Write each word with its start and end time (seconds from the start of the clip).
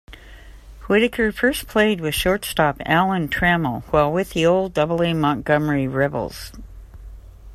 Whitaker 0.89 1.31
first 1.31 1.67
played 1.67 2.01
with 2.01 2.15
shortstop 2.15 2.77
Alan 2.87 3.29
Trammell 3.29 3.83
while 3.93 4.11
with 4.11 4.31
the 4.31 4.47
old 4.47 4.73
Double-A 4.73 5.13
Montgomery 5.13 5.87
Rebels. 5.87 6.51